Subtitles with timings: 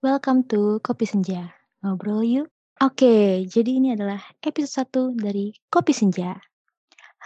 [0.00, 1.52] Welcome to Kopi Senja.
[1.84, 2.48] Ngobrol yuk.
[2.80, 6.40] Oke, jadi ini adalah episode 1 dari Kopi Senja.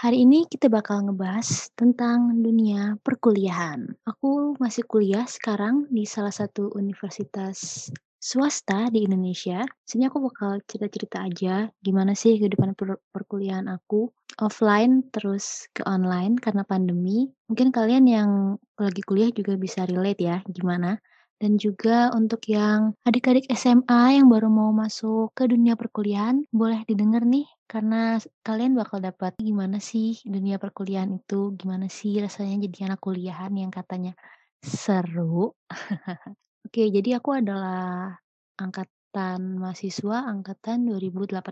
[0.02, 3.94] Hari ini kita bakal ngebahas tentang dunia perkuliahan.
[4.10, 9.62] Aku masih kuliah sekarang di salah satu universitas swasta di Indonesia.
[9.86, 14.10] Sini aku bakal cerita-cerita aja gimana sih kehidupan per perkuliahan aku
[14.42, 17.30] offline terus ke online karena pandemi.
[17.46, 20.98] Mungkin kalian yang lagi kuliah juga bisa relate ya gimana.
[21.42, 27.26] Dan juga untuk yang adik-adik SMA yang baru mau masuk ke dunia perkuliahan, boleh didengar
[27.26, 33.00] nih karena kalian bakal dapat gimana sih dunia perkuliahan itu, gimana sih rasanya jadi anak
[33.02, 34.14] kuliahan yang katanya
[34.62, 35.52] seru.
[36.64, 38.14] Oke, jadi aku adalah
[38.56, 41.44] angkatan mahasiswa angkatan 2018.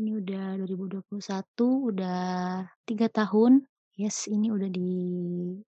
[0.00, 2.20] Ini udah 2021, udah
[2.88, 3.64] tiga tahun.
[4.00, 4.92] Yes, ini udah di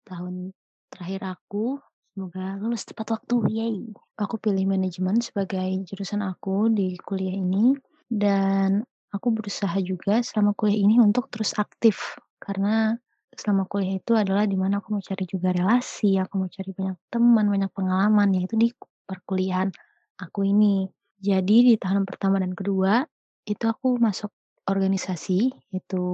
[0.06, 0.54] tahun
[0.92, 1.82] terakhir aku.
[2.10, 3.76] Semoga lulus tepat waktu, yay!
[4.18, 7.78] Aku pilih manajemen sebagai jurusan aku di kuliah ini
[8.10, 8.82] dan
[9.14, 12.98] aku berusaha juga selama kuliah ini untuk terus aktif karena
[13.30, 16.98] selama kuliah itu adalah di mana aku mau cari juga relasi, aku mau cari banyak
[17.14, 18.68] teman, banyak pengalaman yaitu di
[19.06, 19.70] perkuliahan
[20.18, 20.90] aku ini.
[21.22, 23.06] Jadi di tahun pertama dan kedua
[23.46, 24.34] itu aku masuk
[24.66, 26.06] organisasi itu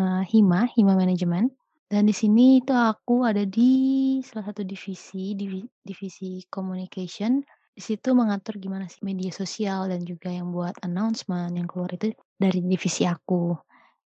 [0.00, 1.52] uh, HIMA, HIMA Manajemen.
[1.90, 3.70] Dan di sini itu aku ada di
[4.22, 7.42] salah satu divisi, divi divisi communication.
[7.74, 12.14] Di situ mengatur gimana sih media sosial dan juga yang buat announcement yang keluar itu
[12.38, 13.58] dari divisi aku.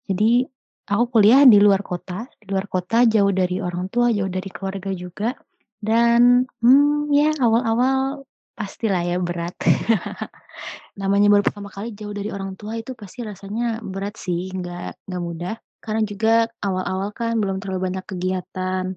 [0.09, 0.49] Jadi
[0.89, 4.91] aku kuliah di luar kota, di luar kota jauh dari orang tua, jauh dari keluarga
[4.97, 5.37] juga.
[5.77, 8.25] Dan hmm, ya awal-awal
[8.57, 9.53] pastilah ya berat.
[11.01, 15.23] Namanya baru pertama kali jauh dari orang tua itu pasti rasanya berat sih, nggak nggak
[15.23, 15.57] mudah.
[15.85, 18.97] Karena juga awal-awal kan belum terlalu banyak kegiatan,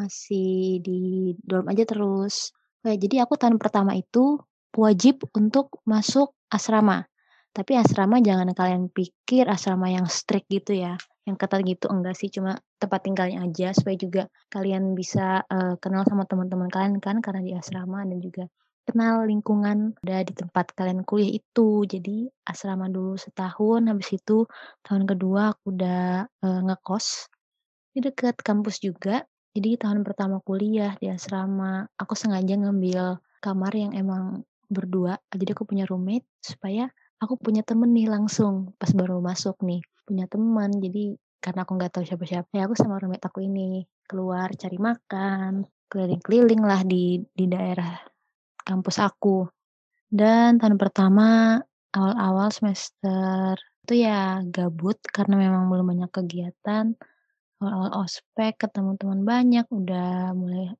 [0.00, 2.56] masih di dorm aja terus.
[2.80, 4.40] Kayak jadi aku tahun pertama itu
[4.72, 7.04] wajib untuk masuk asrama.
[7.52, 10.96] Tapi asrama jangan kalian pikir asrama yang strict gitu ya,
[11.28, 16.08] yang ketat gitu, enggak sih, cuma tempat tinggalnya aja supaya juga kalian bisa, uh, kenal
[16.08, 18.48] sama teman-teman kalian kan karena di asrama dan juga
[18.86, 21.86] kenal lingkungan udah di tempat kalian kuliah itu.
[21.86, 24.44] Jadi asrama dulu setahun, habis itu
[24.84, 27.30] tahun kedua aku udah, uh, ngekos
[27.92, 29.24] di dekat kampus juga.
[29.52, 35.68] Jadi tahun pertama kuliah di asrama, aku sengaja ngambil kamar yang emang berdua, jadi aku
[35.68, 36.88] punya roommate supaya
[37.20, 40.72] aku punya temen nih langsung pas baru masuk nih, punya teman.
[40.80, 45.68] Jadi karena aku nggak tahu siapa-siapa, ya aku sama roommate aku ini keluar cari makan,
[45.92, 48.11] keliling-keliling lah di di daerah
[48.64, 49.46] kampus aku.
[50.12, 51.58] Dan tahun pertama
[51.92, 56.94] awal-awal semester itu ya gabut karena memang belum banyak kegiatan.
[57.62, 60.74] Awal-awal ospek ketemu teman banyak, udah mulai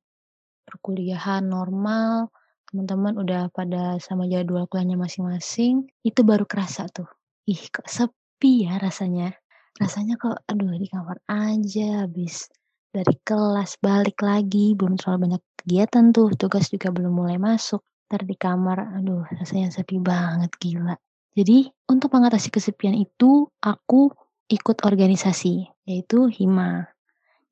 [0.66, 2.30] perkuliahan normal,
[2.70, 7.06] teman-teman udah pada sama jadwal kuliahnya masing-masing, itu baru kerasa tuh.
[7.46, 9.34] Ih, kok sepi ya rasanya.
[9.78, 12.50] Rasanya kok aduh di kamar aja habis
[12.92, 17.80] dari kelas balik lagi, belum terlalu banyak kegiatan tuh, tugas juga belum mulai masuk.
[18.12, 20.92] Ntar di kamar, aduh rasanya sepi banget, gila.
[21.32, 24.12] Jadi untuk mengatasi kesepian itu, aku
[24.52, 26.92] ikut organisasi, yaitu HIMA.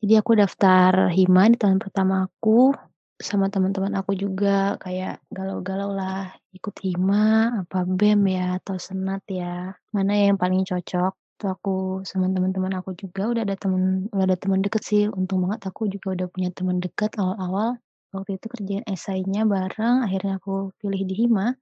[0.05, 2.77] Jadi aku daftar HIMA di tahun pertama aku,
[3.17, 9.72] sama teman-teman aku juga kayak galau-galau lah, ikut HIMA, apa BEM ya, atau senat ya,
[9.97, 11.17] mana yang paling cocok.
[11.41, 15.41] Tuh aku sama teman-teman aku juga udah ada teman udah ada teman deket sih, untung
[15.49, 17.81] banget aku juga udah punya teman deket awal-awal.
[18.12, 21.56] Waktu itu kerjain esainya bareng, akhirnya aku pilih di HIMA.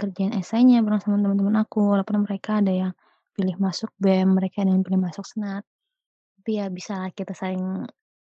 [0.00, 2.92] Kerjain esainya bareng sama teman-teman aku, walaupun mereka ada yang
[3.36, 5.68] pilih masuk BEM, mereka ada yang pilih masuk senat.
[6.40, 7.84] Tapi ya bisa lah kita saling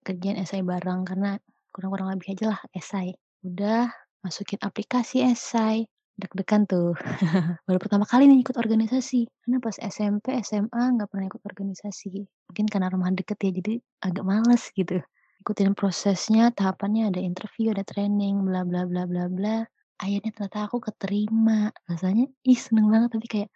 [0.08, 1.36] kerjain esai bareng karena
[1.76, 3.12] kurang-kurang lebih aja lah esai.
[3.44, 3.92] Udah
[4.24, 5.84] masukin aplikasi esai,
[6.20, 6.94] deg-degan tuh.
[7.68, 9.26] Baru pertama kali nih ikut organisasi.
[9.42, 12.28] Karena pas SMP, SMA nggak pernah ikut organisasi.
[12.52, 15.00] Mungkin karena rumah deket ya, jadi agak males gitu.
[15.40, 19.64] Ikutin prosesnya, tahapannya ada interview, ada training, bla bla bla bla bla.
[20.00, 21.72] Akhirnya ternyata aku keterima.
[21.88, 23.50] Rasanya ih seneng banget tapi kayak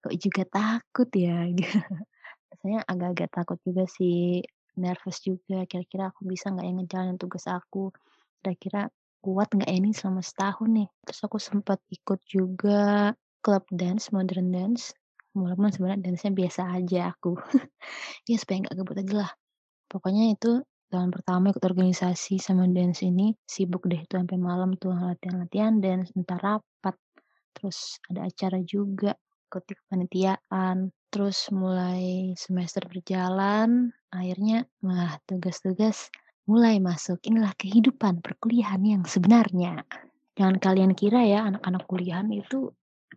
[0.00, 1.44] kok juga takut ya.
[2.50, 4.40] Rasanya agak-agak takut juga sih,
[4.80, 5.68] nervous juga.
[5.68, 7.92] Kira-kira aku bisa nggak ya ngejalanin tugas aku?
[8.40, 8.88] Kira-kira
[9.26, 10.88] kuat nggak ya ini selama setahun nih?
[11.02, 13.10] Terus aku sempat ikut juga
[13.42, 14.94] klub dance, modern dance.
[15.34, 17.34] Walaupun sebenarnya dance-nya biasa aja aku.
[18.30, 19.30] ya supaya nggak gabut aja lah.
[19.90, 24.94] Pokoknya itu tahun pertama ikut organisasi sama dance ini sibuk deh tuh sampai malam tuh
[24.94, 26.94] latihan-latihan dance, entar rapat.
[27.58, 29.18] Terus ada acara juga,
[29.50, 30.94] ikut kepanitiaan.
[31.10, 36.10] Terus mulai semester berjalan, akhirnya wah tugas-tugas
[36.46, 37.18] mulai masuk.
[37.26, 39.82] Inilah kehidupan perkuliahan yang sebenarnya.
[40.38, 42.70] Jangan kalian kira ya anak-anak kuliahan itu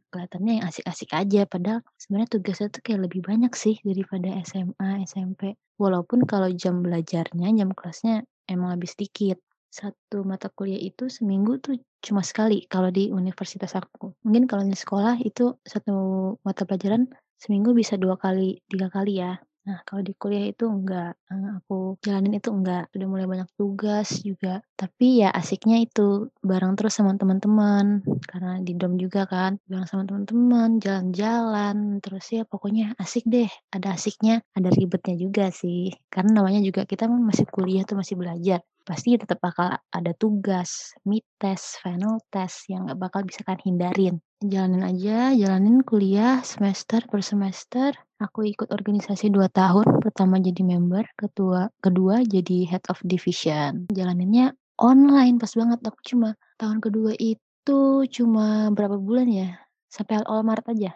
[0.10, 5.54] kelihatannya yang asik-asik aja, padahal sebenarnya tugasnya tuh kayak lebih banyak sih daripada SMA, SMP.
[5.78, 9.38] Walaupun kalau jam belajarnya, jam kelasnya emang lebih sedikit.
[9.70, 14.18] Satu mata kuliah itu seminggu tuh cuma sekali kalau di universitas aku.
[14.26, 15.94] Mungkin kalau di sekolah itu satu
[16.42, 17.06] mata pelajaran
[17.38, 19.38] seminggu bisa dua kali, tiga kali ya.
[19.70, 24.10] Nah, kalau di kuliah itu enggak, eee, aku jalanin itu enggak, udah mulai banyak tugas
[24.26, 24.66] juga.
[24.74, 30.04] Tapi ya asiknya itu bareng terus sama teman-teman, karena di dorm juga kan, bareng sama
[30.10, 35.94] teman-teman, jalan-jalan, terus ya pokoknya asik deh, ada asiknya, ada ribetnya juga sih.
[36.10, 40.98] Karena namanya juga kita kan masih kuliah tuh, masih belajar, pasti tetap bakal ada tugas,
[41.06, 44.16] mid test, final test yang nggak bakal bisa kalian hindarin.
[44.42, 47.94] Jalanin aja, jalanin kuliah semester per semester.
[48.18, 53.86] Aku ikut organisasi 2 tahun, pertama jadi member, ketua kedua jadi head of division.
[53.94, 59.54] Jalaninnya online, pas banget aku cuma tahun kedua itu cuma berapa bulan ya,
[59.94, 60.92] sampai awal Maret aja.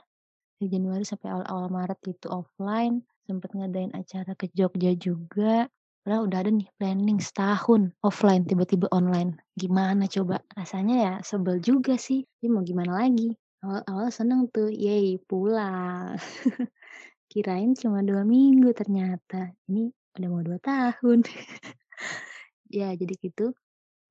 [0.57, 5.69] Dari Januari sampai awal-awal Maret itu offline, sempet ngadain acara ke Jogja juga.
[6.03, 9.39] Padahal udah ada nih planning setahun offline, tiba-tiba online.
[9.55, 10.43] Gimana coba?
[10.51, 13.31] Rasanya ya sebel juga sih, tapi mau gimana lagi.
[13.63, 16.19] Awal-awal seneng tuh, yeay pulang.
[17.31, 21.23] Kirain cuma 2 minggu ternyata, ini udah mau 2 tahun.
[22.73, 23.53] Ya jadi gitu,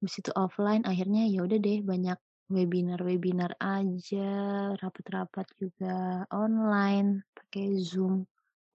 [0.00, 2.19] habis itu offline akhirnya ya udah deh banyak
[2.50, 4.31] webinar-webinar aja,
[4.79, 8.25] rapat-rapat juga online, pakai Zoom,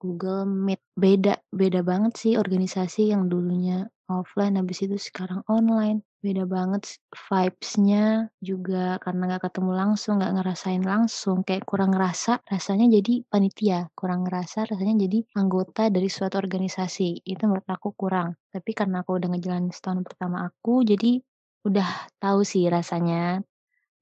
[0.02, 0.80] Google Meet.
[0.94, 6.02] Beda beda banget sih organisasi yang dulunya offline habis itu sekarang online.
[6.18, 12.90] Beda banget vibes-nya juga karena nggak ketemu langsung, nggak ngerasain langsung, kayak kurang ngerasa rasanya
[12.98, 18.34] jadi panitia, kurang ngerasa rasanya jadi anggota dari suatu organisasi, itu menurut aku kurang.
[18.50, 21.22] Tapi karena aku udah ngejalanin setahun pertama aku, jadi
[21.62, 23.46] udah tahu sih rasanya.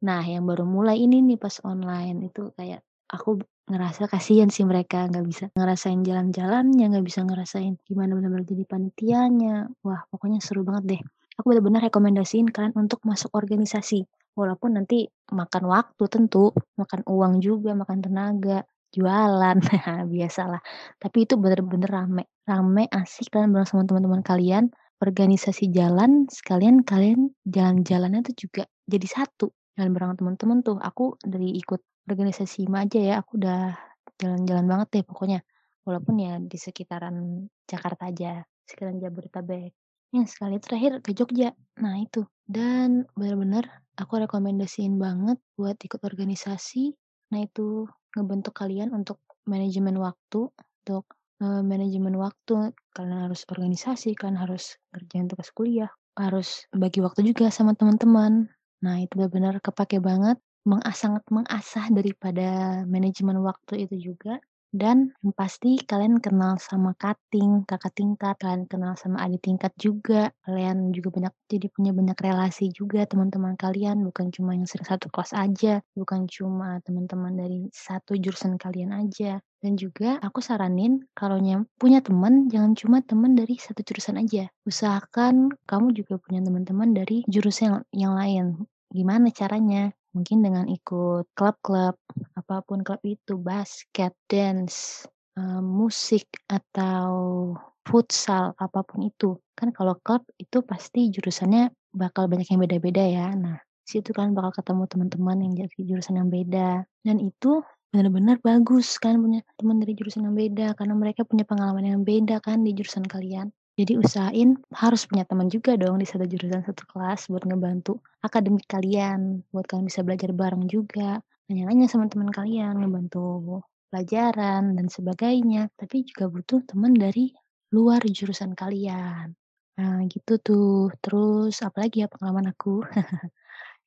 [0.08, 2.80] Nah, yang baru mulai ini nih pas online, itu kayak
[3.12, 8.64] aku ngerasa kasihan sih mereka, nggak bisa ngerasain jalan-jalannya, nggak bisa ngerasain gimana bener-bener jadi
[8.64, 9.66] panitianya.
[9.82, 11.02] Wah, pokoknya seru banget deh.
[11.36, 14.06] Aku bener-bener rekomendasiin kalian untuk masuk organisasi.
[14.38, 18.64] Walaupun nanti makan waktu tentu, makan uang juga, makan tenaga,
[18.94, 19.58] jualan,
[20.12, 20.60] biasalah.
[20.96, 22.24] Tapi itu bener-bener rame.
[22.46, 24.70] Rame, asik kalian bareng sama teman-teman kalian,
[25.02, 29.52] organisasi jalan, sekalian kalian jalan-jalannya tuh juga jadi satu.
[29.76, 33.74] Jalan bareng teman-teman tuh, aku dari ikut organisasi HIMA aja ya, aku udah
[34.16, 35.40] jalan-jalan banget deh pokoknya.
[35.86, 39.74] Walaupun ya di sekitaran Jakarta aja, sekitaran Jabodetabek.
[40.14, 41.50] Yang sekali terakhir ke Jogja.
[41.82, 43.66] Nah itu, dan bener-bener
[43.98, 46.94] aku rekomendasiin banget buat ikut organisasi.
[47.34, 51.04] Nah itu, ngebentuk kalian untuk manajemen waktu, untuk,
[51.42, 52.70] eee, manajemen waktu.
[52.94, 58.46] Kalian harus organisasi, kalian harus ngerjain tugas kuliah, harus bagi waktu juga sama teman-teman.
[58.82, 60.38] Nah itu bener-bener kepake banget,
[60.68, 64.42] mengas sangat mengasah daripada manajemen waktu itu juga.
[64.76, 70.92] Dan pasti kalian kenal sama kating, kakak tingkat, kalian kenal sama adik tingkat juga, kalian
[70.92, 75.32] juga banyak jadi punya banyak relasi juga teman-teman kalian, bukan cuma yang sering satu kelas
[75.32, 79.40] aja, bukan cuma teman-teman dari satu jurusan kalian aja.
[79.64, 81.40] Dan juga aku saranin kalau
[81.80, 84.52] punya teman, jangan cuma teman dari satu jurusan aja.
[84.68, 88.46] Usahakan kamu juga punya teman-teman dari jurusan yang yang lain.
[88.92, 89.90] Gimana caranya?
[90.16, 91.92] Mungkin dengan ikut klub-klub,
[92.40, 95.04] apa pun klub itu, basket, dance,
[95.36, 97.52] eee, musik, atau
[97.84, 99.36] futsal, apa pun itu.
[99.52, 103.28] Kan kalau klub itu pasti jurusannya bakal banyak yang beda-beda ya.
[103.36, 106.88] Nah, situ kalian bakal ketemu teman-teman yang dari jurusan yang beda.
[107.04, 107.60] Dan itu
[107.92, 112.40] bener-bener bagus kalian punya teman dari jurusan yang beda, karena mereka punya pengalaman yang beda
[112.40, 113.52] kan di jurusan kalian.
[113.76, 118.64] Jadi usahain harus punya teman juga dong di satu jurusan, satu kelas buat ngebantu akademik
[118.64, 121.20] kalian, buat kalian bisa belajar bareng juga,
[121.52, 123.60] nanya-nanya sama teman kalian, ngebantu
[123.92, 125.68] pelajaran dan sebagainya.
[125.76, 127.36] Tapi juga butuh teman dari
[127.76, 129.36] luar jurusan kalian.
[129.76, 130.88] Nah gitu tuh.
[131.04, 132.80] Terus apalagi ya pengalaman aku?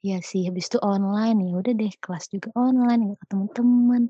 [0.05, 4.03] Iya sih, habis itu online, ya udah deh kelas juga online, nggak ketemu temen,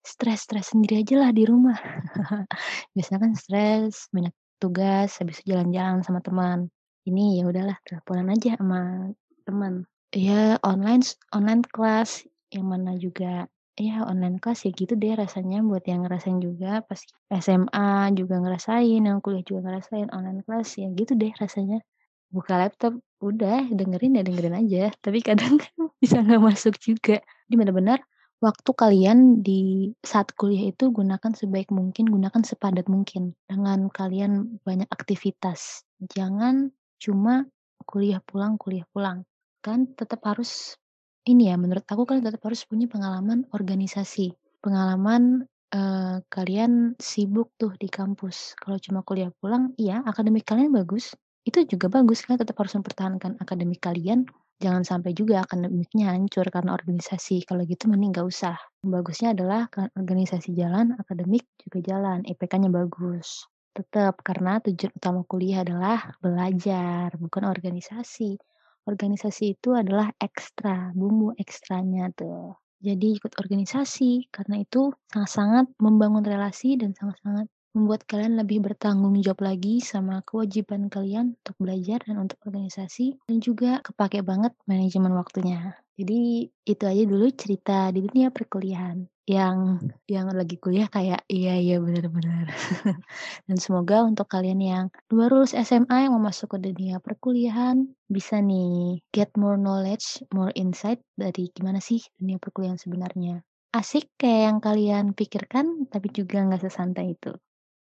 [0.00, 1.76] stres-stres sendiri ajalah di rumah.
[2.96, 4.32] Biasanya kan stres, banyak
[4.62, 6.70] tugas, habis jalan-jalan sama teman.
[7.04, 9.12] Ini ya udahlah teleponan aja sama
[9.44, 9.84] teman.
[10.14, 11.02] Iya online
[11.34, 16.38] online kelas, yang mana juga ya online kelas ya gitu deh rasanya buat yang ngerasain
[16.38, 17.02] juga pas
[17.34, 21.82] SMA juga ngerasain, yang kuliah juga ngerasain online kelas, ya gitu deh rasanya.
[22.30, 27.18] Buka laptop, udah dengerin ya dengerin aja, tapi kadang kan bisa nggak masuk juga.
[27.50, 27.98] Jadi bener-bener
[28.42, 34.88] waktu kalian di saat kuliah itu gunakan sebaik mungkin, gunakan sepadat mungkin dengan kalian banyak
[34.90, 35.84] aktivitas.
[36.14, 36.70] Jangan
[37.02, 37.46] cuma
[37.86, 39.24] kuliah pulang kuliah pulang.
[39.64, 40.76] Kan tetap harus
[41.24, 44.36] Ini ya, menurut aku kan tetap harus punya pengalaman organisasi.
[44.60, 48.52] Pengalaman, eee, kalian sibuk tuh di kampus.
[48.60, 51.16] Kalau cuma kuliah pulang, iya akademik kalian bagus,
[51.48, 54.28] itu juga bagus, kalian tetap harus mempertahankan akademik kalian,
[54.64, 58.56] jangan sampai juga akademiknya hancur karena organisasi, kalau gitu mending nggak usah.
[58.80, 63.44] Bagusnya adalah organisasi jalan, akademik juga jalan, IPK-nya bagus.
[63.76, 68.40] Tetap, karena tujuan utama kuliah adalah belajar, bukan organisasi.
[68.88, 72.56] Organisasi itu adalah ekstra, bumbu ekstranya tuh.
[72.80, 79.40] Jadi ikut organisasi, karena itu sangat-sangat membangun relasi dan sangat-sangat membuat kalian lebih bertanggung jawab
[79.50, 85.74] lagi sama kewajiban kalian untuk belajar dan untuk organisasi, dan juga kepakai banget manajemen waktunya.
[85.98, 89.78] Jadi itu aja dulu cerita di dunia perkuliahan, yang
[90.10, 92.10] yang lagi kuliah kayak, "Iya iya, bener."
[93.48, 98.40] Dan semoga untuk kalian yang baru lulus SMA yang mau masuk ke dunia perkuliahan, bisa
[98.40, 103.40] nih get more knowledge, more insight dari gimana sih dunia perkuliahan sebenarnya.
[103.74, 107.34] Asik kayak yang kalian pikirkan, tapi juga nggak sesantai itu.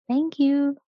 [0.08, 0.76] Thank you.